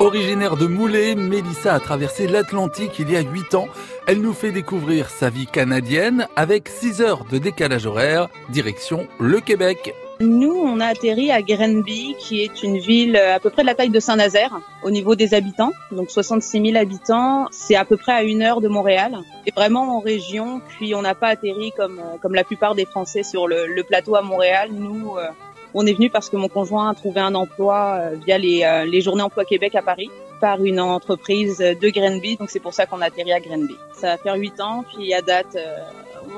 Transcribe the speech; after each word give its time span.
Originaire 0.00 0.56
de 0.56 0.66
Moulay, 0.66 1.14
Mélissa 1.14 1.74
a 1.74 1.78
traversé 1.78 2.26
l'Atlantique 2.26 2.98
il 2.98 3.10
y 3.10 3.16
a 3.18 3.20
8 3.20 3.54
ans. 3.54 3.68
Elle 4.06 4.22
nous 4.22 4.32
fait 4.32 4.50
découvrir 4.50 5.10
sa 5.10 5.28
vie 5.28 5.46
canadienne 5.46 6.26
avec 6.36 6.70
6 6.70 7.02
heures 7.02 7.26
de 7.30 7.36
décalage 7.36 7.84
horaire, 7.84 8.30
direction 8.48 9.06
le 9.18 9.40
Québec. 9.40 9.94
Nous, 10.20 10.54
on 10.54 10.80
a 10.80 10.86
atterri 10.86 11.30
à 11.30 11.42
Grenby, 11.42 12.16
qui 12.18 12.42
est 12.42 12.62
une 12.62 12.78
ville 12.78 13.14
à 13.14 13.38
peu 13.40 13.50
près 13.50 13.60
de 13.60 13.66
la 13.66 13.74
taille 13.74 13.90
de 13.90 14.00
Saint-Nazaire 14.00 14.58
au 14.82 14.90
niveau 14.90 15.16
des 15.16 15.34
habitants, 15.34 15.72
donc 15.92 16.10
66 16.10 16.62
000 16.62 16.76
habitants. 16.78 17.48
C'est 17.50 17.76
à 17.76 17.84
peu 17.84 17.98
près 17.98 18.12
à 18.12 18.22
une 18.22 18.40
heure 18.40 18.62
de 18.62 18.68
Montréal. 18.68 19.18
Et 19.46 19.52
vraiment 19.54 19.96
en 19.96 20.00
région, 20.00 20.62
puis 20.66 20.94
on 20.94 21.02
n'a 21.02 21.14
pas 21.14 21.28
atterri 21.28 21.72
comme 21.76 21.98
euh, 21.98 22.16
comme 22.22 22.34
la 22.34 22.44
plupart 22.44 22.74
des 22.74 22.86
Français 22.86 23.22
sur 23.22 23.46
le, 23.46 23.66
le 23.66 23.82
plateau 23.82 24.14
à 24.14 24.22
Montréal. 24.22 24.70
Nous, 24.72 25.16
euh, 25.16 25.28
on 25.74 25.86
est 25.86 25.92
venu 25.92 26.10
parce 26.10 26.28
que 26.28 26.36
mon 26.36 26.48
conjoint 26.48 26.90
a 26.90 26.94
trouvé 26.94 27.20
un 27.20 27.34
emploi 27.34 28.10
via 28.24 28.38
les, 28.38 28.84
les 28.90 29.00
Journées 29.00 29.22
Emploi 29.22 29.44
Québec 29.44 29.74
à 29.74 29.82
Paris 29.82 30.10
par 30.40 30.62
une 30.64 30.80
entreprise 30.80 31.58
de 31.58 31.90
Grenby, 31.90 32.36
donc 32.36 32.50
c'est 32.50 32.60
pour 32.60 32.72
ça 32.72 32.86
qu'on 32.86 33.00
a 33.02 33.06
atterri 33.06 33.32
à 33.32 33.40
Grenby. 33.40 33.76
Ça 33.92 34.08
va 34.08 34.16
faire 34.16 34.34
huit 34.36 34.58
ans, 34.60 34.84
puis 34.90 35.12
à 35.12 35.20
date, 35.20 35.56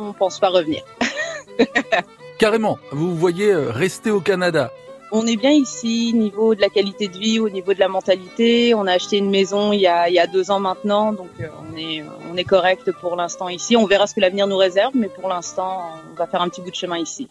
on 0.00 0.12
pense 0.12 0.38
pas 0.38 0.48
revenir. 0.48 0.82
Carrément, 2.38 2.78
vous 2.90 3.14
voyez 3.14 3.52
euh, 3.52 3.70
rester 3.70 4.10
au 4.10 4.20
Canada. 4.20 4.72
On 5.12 5.26
est 5.26 5.36
bien 5.36 5.52
ici, 5.52 6.12
niveau 6.14 6.54
de 6.54 6.60
la 6.60 6.70
qualité 6.70 7.06
de 7.06 7.16
vie, 7.16 7.38
au 7.38 7.50
niveau 7.50 7.74
de 7.74 7.78
la 7.78 7.88
mentalité. 7.88 8.74
On 8.74 8.86
a 8.86 8.94
acheté 8.94 9.18
une 9.18 9.30
maison 9.30 9.72
il 9.72 9.80
y 9.80 9.86
a, 9.86 10.08
il 10.08 10.14
y 10.14 10.18
a 10.18 10.26
deux 10.26 10.50
ans 10.50 10.58
maintenant, 10.58 11.12
donc 11.12 11.28
euh, 11.40 11.46
on 11.62 11.76
est, 11.76 12.02
on 12.32 12.36
est 12.36 12.44
correct 12.44 12.90
pour 13.00 13.14
l'instant 13.14 13.48
ici. 13.48 13.76
On 13.76 13.86
verra 13.86 14.06
ce 14.06 14.14
que 14.14 14.20
l'avenir 14.20 14.46
nous 14.46 14.56
réserve, 14.56 14.92
mais 14.94 15.08
pour 15.08 15.28
l'instant, 15.28 15.82
on 16.12 16.16
va 16.16 16.26
faire 16.26 16.40
un 16.40 16.48
petit 16.48 16.62
bout 16.62 16.70
de 16.70 16.74
chemin 16.74 16.98
ici. 16.98 17.28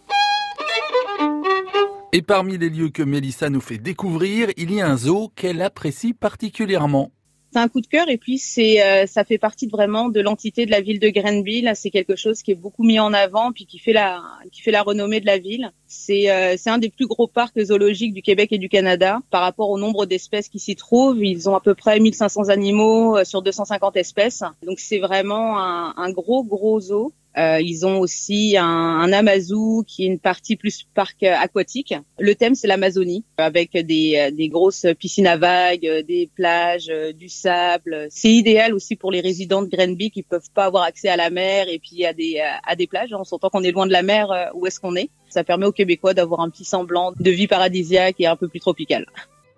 Et 2.14 2.22
parmi 2.22 2.58
les 2.58 2.70
lieux 2.70 2.90
que 2.90 3.04
Mélissa 3.04 3.50
nous 3.50 3.62
fait 3.62 3.78
découvrir, 3.78 4.50
il 4.58 4.74
y 4.74 4.82
a 4.82 4.88
un 4.88 4.98
zoo 4.98 5.32
qu'elle 5.34 5.62
apprécie 5.62 6.14
particulièrement 6.14 7.12
c'est 7.54 7.60
un 7.60 7.68
coup 7.68 7.82
de 7.82 7.88
cœur 7.88 8.08
et 8.08 8.18
puis 8.18 8.38
c'est 8.38 8.82
euh, 8.82 9.06
ça 9.08 9.26
fait 9.26 9.38
partie 9.38 9.68
vraiment 9.68 10.08
de 10.08 10.22
l'entité 10.22 10.66
de 10.66 10.72
la 10.72 10.80
ville 10.80 11.00
de 11.00 11.10
Grenville. 11.10 11.70
C'est 11.76 11.90
quelque 11.90 12.16
chose 12.16 12.42
qui 12.42 12.52
est 12.52 12.56
beaucoup 12.56 12.84
mis 12.84 12.98
en 13.00 13.12
avant 13.12 13.52
puis 13.52 13.66
qui 13.66 13.78
fait 13.78 13.92
la 13.92 14.24
qui 14.54 14.62
fait 14.62 14.72
la 14.72 14.82
renommée 14.82 15.20
de 15.20 15.26
la 15.26 15.38
ville. 15.38 15.74
C'est 15.86 16.32
euh, 16.32 16.56
c'est 16.58 16.70
un 16.70 16.78
des 16.78 16.90
plus 16.90 17.08
gros 17.08 17.28
parcs 17.28 17.62
zoologiques 17.62 18.14
du 18.14 18.22
Québec 18.22 18.54
et 18.54 18.58
du 18.58 18.70
Canada 18.70 19.20
par 19.32 19.42
rapport 19.42 19.70
au 19.70 19.78
nombre 19.78 20.06
d'espèces 20.06 20.48
qui 20.48 20.60
s'y 20.60 20.78
trouvent. 20.78 21.22
Ils 21.22 21.50
ont 21.50 21.56
à 21.56 21.60
peu 21.60 21.76
près 21.76 22.00
1500 22.00 22.48
animaux 22.48 23.18
euh, 23.18 23.26
sur 23.26 23.42
250 23.42 23.98
espèces. 23.98 24.44
Donc 24.66 24.80
c'est 24.80 25.00
vraiment 25.00 25.60
un, 25.60 25.94
un 25.98 26.12
gros 26.12 26.46
gros 26.46 26.80
zoo 26.80 27.12
euh, 27.38 27.60
ils 27.62 27.86
ont 27.86 28.00
aussi 28.00 28.58
un, 28.58 28.66
un 28.66 29.14
Amazou 29.14 29.84
qui 29.88 30.04
est 30.04 30.08
une 30.08 30.20
partie 30.20 30.56
plus 30.56 30.86
parc 30.94 31.24
aquatique. 31.24 31.94
Le 32.20 32.36
thème 32.36 32.56
c'est 32.56 32.68
l'Amazonie 32.68 33.24
avec 33.38 33.74
des, 33.74 34.32
des 34.32 34.50
grosses 34.50 34.86
piscines 35.00 35.28
à 35.28 35.38
vagues, 35.38 36.04
des 36.08 36.30
plages, 36.36 36.92
du 37.16 37.30
sable. 37.30 38.08
C'est 38.10 38.32
idéal 38.32 38.74
aussi 38.74 38.96
pour 38.96 39.12
les 39.12 39.22
résidents 39.22 39.62
de 39.62 39.70
Grenby 39.70 40.12
qui 40.12 40.24
peuvent 40.24 40.50
pas 40.54 40.66
avoir 40.66 40.84
accès 40.84 41.10
à 41.10 41.16
la 41.16 41.30
mer 41.30 41.68
et 41.70 41.80
puis 41.80 42.06
à 42.06 42.14
des 42.14 42.42
à 42.64 42.76
des 42.76 42.88
plages. 42.88 43.14
En 43.14 43.24
sentant 43.24 43.50
qu'on 43.50 43.64
est 43.64 43.72
loin 43.72 43.88
de 43.88 43.92
la 43.92 44.04
mer, 44.04 44.32
euh, 44.32 44.46
où 44.54 44.66
est-ce 44.66 44.80
qu'on 44.80 44.96
est 44.96 45.10
Ça 45.30 45.44
permet 45.44 45.66
aux 45.66 45.72
Québécois 45.72 46.14
d'avoir 46.14 46.42
un 46.42 46.50
petit 46.50 46.66
semblant 46.66 47.14
de 47.18 47.32
vie 47.32 47.48
paradisiaque 47.48 48.16
et 48.20 48.28
un 48.28 48.36
peu 48.36 48.48
plus 48.48 48.60
tropicale. 48.60 49.06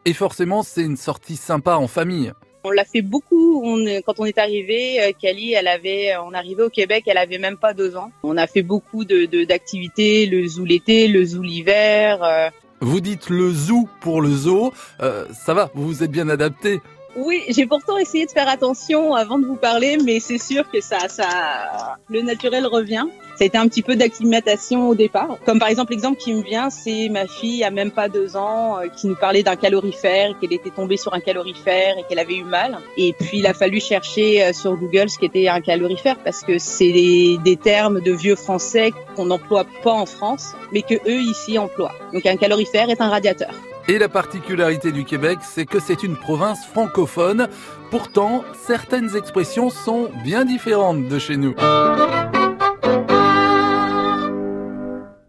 Et 0.05 0.13
forcément, 0.13 0.63
c'est 0.63 0.83
une 0.83 0.97
sortie 0.97 1.37
sympa 1.37 1.75
en 1.75 1.87
famille. 1.87 2.31
On 2.65 2.71
l'a 2.71 2.85
fait 2.85 3.01
beaucoup. 3.01 3.77
Quand 4.05 4.19
on 4.19 4.25
est 4.25 4.37
arrivé, 4.37 5.01
euh, 5.01 5.11
Cali, 5.19 5.53
elle 5.53 5.67
avait, 5.67 6.15
on 6.25 6.33
arrivait 6.33 6.63
au 6.63 6.69
Québec, 6.69 7.03
elle 7.07 7.17
avait 7.17 7.37
même 7.37 7.57
pas 7.57 7.73
deux 7.73 7.97
ans. 7.97 8.09
On 8.23 8.37
a 8.37 8.47
fait 8.47 8.61
beaucoup 8.61 9.03
de 9.03 9.43
d'activités, 9.43 10.25
le 10.25 10.47
zoo 10.47 10.63
l'été, 10.63 11.07
le 11.09 11.25
zoo 11.25 11.41
l'hiver. 11.41 12.23
Euh. 12.23 12.49
Vous 12.79 13.01
dites 13.01 13.29
le 13.29 13.51
zoo 13.51 13.87
pour 14.01 14.21
le 14.21 14.29
zoo, 14.29 14.73
euh, 15.01 15.25
ça 15.33 15.53
va, 15.53 15.71
vous 15.73 15.87
vous 15.87 16.03
êtes 16.03 16.11
bien 16.11 16.29
adapté. 16.29 16.81
Oui, 17.15 17.43
j'ai 17.49 17.67
pourtant 17.67 17.97
essayé 17.97 18.25
de 18.25 18.31
faire 18.31 18.47
attention 18.49 19.13
avant 19.13 19.37
de 19.37 19.45
vous 19.45 19.55
parler, 19.55 19.97
mais 20.03 20.19
c'est 20.19 20.39
sûr 20.39 20.69
que 20.71 20.81
ça, 20.81 21.07
ça, 21.09 21.97
le 22.09 22.21
naturel 22.21 22.65
revient. 22.65 23.05
Ça 23.35 23.43
a 23.43 23.45
été 23.45 23.57
un 23.57 23.67
petit 23.67 23.83
peu 23.83 23.95
d'acclimatation 23.95 24.89
au 24.89 24.95
départ. 24.95 25.37
Comme 25.45 25.59
par 25.59 25.67
exemple, 25.67 25.91
l'exemple 25.91 26.17
qui 26.17 26.33
me 26.33 26.43
vient, 26.43 26.69
c'est 26.69 27.09
ma 27.09 27.27
fille 27.27 27.63
à 27.63 27.71
même 27.71 27.91
pas 27.91 28.09
deux 28.09 28.35
ans 28.35 28.79
euh, 28.79 28.87
qui 28.87 29.07
nous 29.07 29.15
parlait 29.15 29.43
d'un 29.43 29.55
calorifère, 29.55 30.37
qu'elle 30.39 30.53
était 30.53 30.69
tombée 30.69 30.97
sur 30.97 31.13
un 31.13 31.19
calorifère 31.19 31.97
et 31.97 32.03
qu'elle 32.07 32.19
avait 32.19 32.35
eu 32.35 32.43
mal. 32.43 32.79
Et 32.97 33.13
puis 33.13 33.39
il 33.39 33.47
a 33.47 33.53
fallu 33.53 33.79
chercher 33.79 34.43
euh, 34.43 34.53
sur 34.53 34.75
Google 34.75 35.09
ce 35.09 35.17
qu'était 35.17 35.47
un 35.47 35.61
calorifère 35.61 36.17
parce 36.23 36.41
que 36.41 36.57
c'est 36.57 36.91
des, 36.91 37.37
des 37.43 37.57
termes 37.57 38.01
de 38.01 38.11
vieux 38.11 38.35
français 38.35 38.91
qu'on 39.15 39.25
n'emploie 39.25 39.65
pas 39.83 39.93
en 39.93 40.05
France, 40.05 40.53
mais 40.71 40.81
que 40.81 40.95
eux 40.95 41.21
ici 41.21 41.57
emploient. 41.57 41.93
Donc 42.11 42.25
un 42.25 42.37
calorifère 42.37 42.89
est 42.89 43.01
un 43.01 43.09
radiateur. 43.09 43.53
Et 43.89 43.97
la 43.99 44.07
particularité 44.07 44.93
du 44.93 45.03
Québec, 45.03 45.39
c'est 45.41 45.65
que 45.65 45.79
c'est 45.79 46.03
une 46.03 46.15
province 46.15 46.65
francophone. 46.65 47.49
Pourtant, 47.91 48.45
certaines 48.53 49.15
expressions 49.17 49.69
sont 49.69 50.09
bien 50.23 50.45
différentes 50.45 51.09
de 51.09 51.19
chez 51.19 51.35
nous. 51.35 51.53